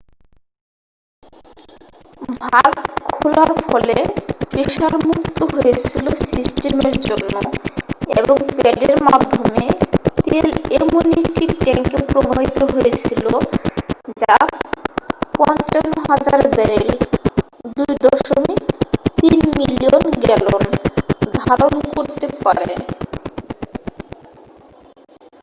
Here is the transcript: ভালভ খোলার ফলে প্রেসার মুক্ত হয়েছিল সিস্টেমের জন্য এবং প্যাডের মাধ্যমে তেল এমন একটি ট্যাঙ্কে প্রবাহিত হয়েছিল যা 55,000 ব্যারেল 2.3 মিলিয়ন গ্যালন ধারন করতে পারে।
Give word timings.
ভালভ 2.43 2.75
খোলার 3.09 3.51
ফলে 3.63 3.97
প্রেসার 4.51 4.93
মুক্ত 5.07 5.37
হয়েছিল 5.53 6.05
সিস্টেমের 6.29 6.95
জন্য 7.07 7.33
এবং 8.19 8.37
প্যাডের 8.55 8.95
মাধ্যমে 9.07 9.65
তেল 10.25 10.47
এমন 10.79 11.05
একটি 11.21 11.45
ট্যাঙ্কে 11.61 11.97
প্রবাহিত 12.09 12.59
হয়েছিল 12.73 13.25
যা 14.21 14.35
55,000 15.37 16.41
ব্যারেল 16.57 16.87
2.3 17.77 19.41
মিলিয়ন 19.59 20.03
গ্যালন 20.23 20.63
ধারন 21.39 21.73
করতে 21.95 22.27
পারে। 22.45 22.75